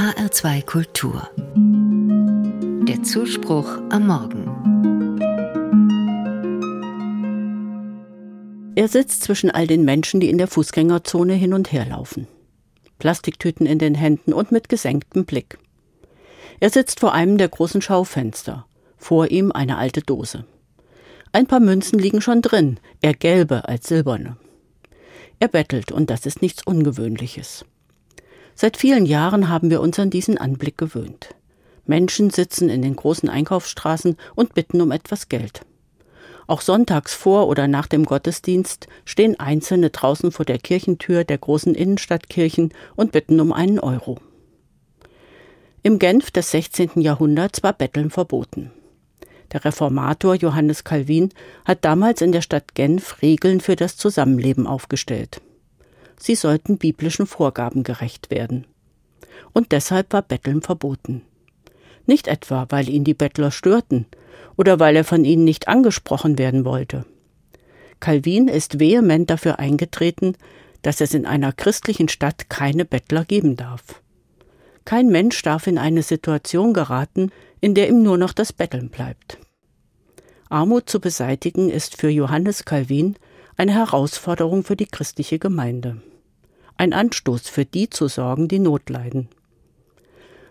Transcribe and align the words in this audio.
HR2 0.00 0.64
Kultur. 0.64 1.28
Der 2.88 3.02
Zuspruch 3.02 3.68
am 3.90 4.06
Morgen. 4.06 4.46
Er 8.76 8.88
sitzt 8.88 9.24
zwischen 9.24 9.50
all 9.50 9.66
den 9.66 9.84
Menschen, 9.84 10.20
die 10.20 10.30
in 10.30 10.38
der 10.38 10.46
Fußgängerzone 10.46 11.34
hin 11.34 11.52
und 11.52 11.70
her 11.70 11.84
laufen. 11.84 12.26
Plastiktüten 12.98 13.66
in 13.66 13.78
den 13.78 13.94
Händen 13.94 14.32
und 14.32 14.52
mit 14.52 14.70
gesenktem 14.70 15.26
Blick. 15.26 15.58
Er 16.60 16.70
sitzt 16.70 17.00
vor 17.00 17.12
einem 17.12 17.36
der 17.36 17.48
großen 17.48 17.82
Schaufenster. 17.82 18.64
Vor 18.96 19.30
ihm 19.30 19.52
eine 19.52 19.76
alte 19.76 20.00
Dose. 20.00 20.46
Ein 21.32 21.46
paar 21.46 21.60
Münzen 21.60 21.98
liegen 21.98 22.22
schon 22.22 22.40
drin, 22.40 22.80
eher 23.02 23.12
gelbe 23.12 23.68
als 23.68 23.88
silberne. 23.88 24.38
Er 25.40 25.48
bettelt, 25.48 25.92
und 25.92 26.08
das 26.08 26.24
ist 26.24 26.40
nichts 26.40 26.62
Ungewöhnliches. 26.66 27.66
Seit 28.62 28.76
vielen 28.76 29.06
Jahren 29.06 29.48
haben 29.48 29.70
wir 29.70 29.80
uns 29.80 29.98
an 29.98 30.10
diesen 30.10 30.36
Anblick 30.36 30.76
gewöhnt. 30.76 31.34
Menschen 31.86 32.28
sitzen 32.28 32.68
in 32.68 32.82
den 32.82 32.94
großen 32.94 33.30
Einkaufsstraßen 33.30 34.18
und 34.34 34.52
bitten 34.52 34.82
um 34.82 34.90
etwas 34.90 35.30
Geld. 35.30 35.62
Auch 36.46 36.60
sonntags 36.60 37.14
vor 37.14 37.48
oder 37.48 37.68
nach 37.68 37.86
dem 37.86 38.04
Gottesdienst 38.04 38.86
stehen 39.06 39.40
Einzelne 39.40 39.88
draußen 39.88 40.30
vor 40.30 40.44
der 40.44 40.58
Kirchentür 40.58 41.24
der 41.24 41.38
großen 41.38 41.74
Innenstadtkirchen 41.74 42.74
und 42.96 43.12
bitten 43.12 43.40
um 43.40 43.54
einen 43.54 43.78
Euro. 43.78 44.18
Im 45.82 45.98
Genf 45.98 46.30
des 46.30 46.50
16. 46.50 47.00
Jahrhunderts 47.00 47.62
war 47.62 47.72
Betteln 47.72 48.10
verboten. 48.10 48.72
Der 49.54 49.64
Reformator 49.64 50.34
Johannes 50.34 50.84
Calvin 50.84 51.30
hat 51.64 51.82
damals 51.86 52.20
in 52.20 52.32
der 52.32 52.42
Stadt 52.42 52.74
Genf 52.74 53.22
Regeln 53.22 53.60
für 53.60 53.74
das 53.74 53.96
Zusammenleben 53.96 54.66
aufgestellt. 54.66 55.40
Sie 56.20 56.34
sollten 56.34 56.76
biblischen 56.76 57.26
Vorgaben 57.26 57.82
gerecht 57.82 58.30
werden. 58.30 58.66
Und 59.52 59.72
deshalb 59.72 60.12
war 60.12 60.22
Betteln 60.22 60.60
verboten. 60.60 61.22
Nicht 62.06 62.28
etwa, 62.28 62.66
weil 62.68 62.88
ihn 62.88 63.04
die 63.04 63.14
Bettler 63.14 63.50
störten 63.50 64.06
oder 64.56 64.78
weil 64.78 64.96
er 64.96 65.04
von 65.04 65.24
ihnen 65.24 65.44
nicht 65.44 65.66
angesprochen 65.66 66.38
werden 66.38 66.64
wollte. 66.64 67.06
Calvin 68.00 68.48
ist 68.48 68.78
vehement 68.78 69.30
dafür 69.30 69.58
eingetreten, 69.58 70.36
dass 70.82 71.00
es 71.00 71.14
in 71.14 71.26
einer 71.26 71.52
christlichen 71.52 72.08
Stadt 72.08 72.50
keine 72.50 72.84
Bettler 72.84 73.24
geben 73.24 73.56
darf. 73.56 74.02
Kein 74.84 75.08
Mensch 75.08 75.40
darf 75.42 75.66
in 75.66 75.78
eine 75.78 76.02
Situation 76.02 76.74
geraten, 76.74 77.30
in 77.60 77.74
der 77.74 77.88
ihm 77.88 78.02
nur 78.02 78.18
noch 78.18 78.32
das 78.32 78.52
Betteln 78.52 78.90
bleibt. 78.90 79.38
Armut 80.48 80.90
zu 80.90 81.00
beseitigen 81.00 81.70
ist 81.70 81.96
für 81.96 82.08
Johannes 82.08 82.64
Calvin 82.64 83.16
eine 83.56 83.72
Herausforderung 83.74 84.64
für 84.64 84.76
die 84.76 84.86
christliche 84.86 85.38
Gemeinde. 85.38 86.02
Ein 86.80 86.94
Anstoß 86.94 87.46
für 87.46 87.66
die 87.66 87.90
zu 87.90 88.08
sorgen, 88.08 88.48
die 88.48 88.58
Not 88.58 88.88
leiden. 88.88 89.28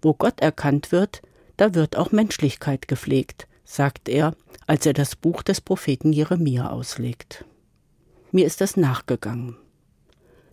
Wo 0.00 0.14
Gott 0.14 0.38
erkannt 0.38 0.92
wird, 0.92 1.20
da 1.56 1.74
wird 1.74 1.96
auch 1.96 2.12
Menschlichkeit 2.12 2.86
gepflegt, 2.86 3.48
sagt 3.64 4.08
er, 4.08 4.36
als 4.68 4.86
er 4.86 4.92
das 4.92 5.16
Buch 5.16 5.42
des 5.42 5.60
Propheten 5.60 6.12
Jeremia 6.12 6.70
auslegt. 6.70 7.44
Mir 8.30 8.46
ist 8.46 8.60
das 8.60 8.76
nachgegangen. 8.76 9.56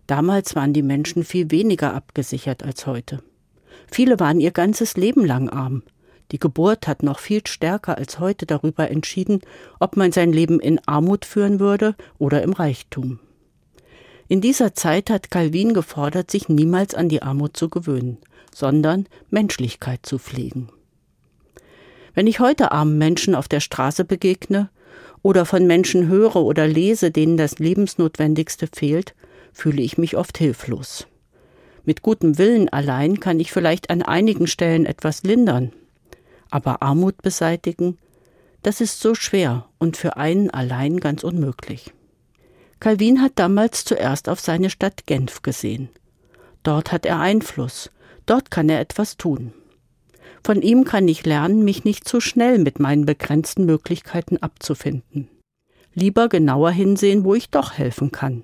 Damals 0.07 0.55
waren 0.55 0.73
die 0.73 0.81
Menschen 0.81 1.23
viel 1.23 1.51
weniger 1.51 1.93
abgesichert 1.93 2.63
als 2.63 2.87
heute. 2.87 3.21
Viele 3.91 4.19
waren 4.19 4.39
ihr 4.39 4.49
ganzes 4.49 4.97
Leben 4.97 5.23
lang 5.23 5.49
arm. 5.49 5.83
Die 6.31 6.39
Geburt 6.39 6.87
hat 6.87 7.03
noch 7.03 7.19
viel 7.19 7.45
stärker 7.45 7.95
als 7.95 8.17
heute 8.17 8.47
darüber 8.47 8.89
entschieden, 8.89 9.41
ob 9.79 9.97
man 9.97 10.11
sein 10.13 10.33
Leben 10.33 10.59
in 10.59 10.79
Armut 10.87 11.25
führen 11.25 11.59
würde 11.59 11.93
oder 12.17 12.41
im 12.41 12.53
Reichtum. 12.53 13.19
In 14.29 14.41
dieser 14.41 14.75
Zeit 14.75 15.09
hat 15.09 15.31
Calvin 15.31 15.73
gefordert, 15.73 16.29
sich 16.29 16.49
niemals 16.49 16.93
an 16.93 17.09
die 17.09 17.23
Armut 17.23 17.57
zu 17.57 17.67
gewöhnen, 17.67 18.19
sondern 18.53 19.07
Menschlichkeit 19.31 20.05
zu 20.05 20.19
pflegen. 20.19 20.69
Wenn 22.13 22.27
ich 22.27 22.39
heute 22.39 22.71
armen 22.71 22.99
Menschen 22.99 23.33
auf 23.33 23.47
der 23.47 23.59
Straße 23.59 24.05
begegne 24.05 24.69
oder 25.23 25.45
von 25.45 25.65
Menschen 25.65 26.07
höre 26.07 26.35
oder 26.35 26.67
lese, 26.67 27.09
denen 27.09 27.37
das 27.37 27.57
Lebensnotwendigste 27.57 28.67
fehlt, 28.67 29.15
fühle 29.51 29.81
ich 29.81 29.97
mich 29.97 30.15
oft 30.15 30.37
hilflos. 30.37 31.07
Mit 31.83 32.03
gutem 32.03 32.37
Willen 32.37 32.69
allein 32.69 33.19
kann 33.19 33.39
ich 33.39 33.51
vielleicht 33.51 33.89
an 33.89 34.03
einigen 34.03 34.45
Stellen 34.45 34.85
etwas 34.85 35.23
lindern. 35.23 35.73
Aber 36.51 36.83
Armut 36.83 37.23
beseitigen, 37.23 37.97
das 38.61 38.79
ist 38.79 38.99
so 38.99 39.15
schwer 39.15 39.65
und 39.79 39.97
für 39.97 40.17
einen 40.17 40.51
allein 40.51 40.99
ganz 40.99 41.23
unmöglich. 41.23 41.93
Calvin 42.79 43.21
hat 43.21 43.33
damals 43.35 43.83
zuerst 43.83 44.29
auf 44.29 44.39
seine 44.39 44.69
Stadt 44.69 45.05
Genf 45.05 45.41
gesehen. 45.41 45.89
Dort 46.63 46.91
hat 46.91 47.05
er 47.05 47.19
Einfluss, 47.19 47.91
dort 48.25 48.51
kann 48.51 48.69
er 48.69 48.79
etwas 48.79 49.17
tun. 49.17 49.53
Von 50.43 50.61
ihm 50.61 50.85
kann 50.85 51.07
ich 51.07 51.25
lernen, 51.25 51.65
mich 51.65 51.83
nicht 51.83 52.07
zu 52.07 52.21
schnell 52.21 52.59
mit 52.59 52.79
meinen 52.79 53.05
begrenzten 53.05 53.65
Möglichkeiten 53.65 54.37
abzufinden. 54.37 55.27
Lieber 55.93 56.29
genauer 56.29 56.71
hinsehen, 56.71 57.25
wo 57.25 57.35
ich 57.35 57.49
doch 57.49 57.77
helfen 57.77 58.11
kann. 58.11 58.43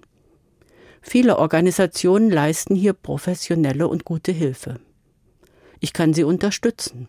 Viele 1.01 1.37
Organisationen 1.37 2.29
leisten 2.29 2.75
hier 2.75 2.93
professionelle 2.93 3.87
und 3.87 4.03
gute 4.03 4.31
Hilfe. 4.31 4.79
Ich 5.79 5.93
kann 5.93 6.13
sie 6.13 6.23
unterstützen. 6.23 7.07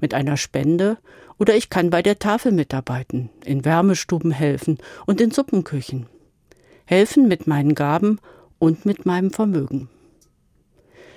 Mit 0.00 0.12
einer 0.14 0.36
Spende 0.36 0.98
oder 1.38 1.56
ich 1.56 1.70
kann 1.70 1.90
bei 1.90 2.02
der 2.02 2.18
Tafel 2.18 2.52
mitarbeiten, 2.52 3.30
in 3.44 3.64
Wärmestuben 3.64 4.30
helfen 4.30 4.78
und 5.06 5.20
in 5.20 5.30
Suppenküchen. 5.30 6.06
Helfen 6.86 7.28
mit 7.28 7.46
meinen 7.46 7.74
Gaben 7.74 8.20
und 8.58 8.86
mit 8.86 9.06
meinem 9.06 9.32
Vermögen. 9.32 9.88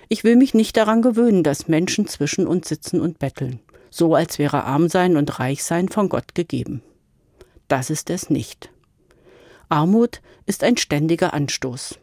Ich 0.08 0.24
will 0.24 0.36
mich 0.36 0.56
nicht 0.56 0.76
daran 0.76 1.04
gewöhnen, 1.04 1.44
dass 1.44 1.68
Menschen 1.68 2.08
zwischen 2.08 2.48
uns 2.48 2.68
sitzen 2.68 3.00
und 3.00 3.20
betteln, 3.20 3.60
so 3.92 4.16
als 4.16 4.40
wäre 4.40 4.64
arm 4.64 4.90
sein 4.90 5.16
und 5.16 5.40
reich 5.40 5.64
sein 5.64 5.88
von 5.88 6.10
Gott 6.10 6.34
gegeben. 6.34 6.82
Das 7.68 7.92
ist 7.92 8.10
es 8.10 8.32
nicht. 8.32 8.72
Armut 9.70 10.22
ist 10.48 10.64
ein 10.64 10.78
ständiger 10.78 11.36
Anstoß, 11.36 12.00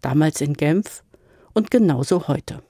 damals 0.00 0.40
in 0.40 0.54
Genf 0.54 1.04
und 1.52 1.70
genauso 1.70 2.26
heute. 2.26 2.62